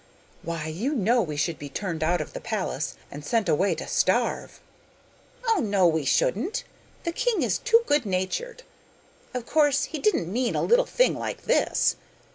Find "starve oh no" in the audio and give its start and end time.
3.85-5.85